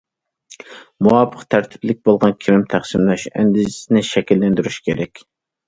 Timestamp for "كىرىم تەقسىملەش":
2.47-3.29